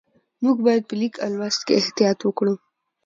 موږ 0.43 0.57
باید 0.65 0.83
په 0.89 0.95
لیک 0.99 1.13
او 1.23 1.29
لوست 1.39 1.61
کې 1.65 1.73
احتیاط 1.81 2.19
وکړو 2.23 2.53